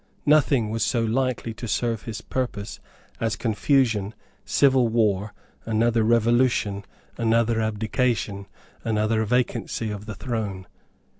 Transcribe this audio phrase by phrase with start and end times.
[0.25, 2.79] Nothing was so likely to serve his purpose
[3.19, 5.31] as confusion, civil war,
[5.63, 6.85] another revolution,
[7.19, 8.47] another abdication,
[8.83, 10.65] another vacancy of the throne.